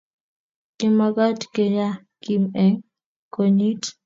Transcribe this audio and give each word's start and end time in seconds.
Kimagat 0.77 1.39
kenyaa 1.53 2.01
Kim 2.23 2.43
eng 2.63 2.77
konyit 3.33 3.81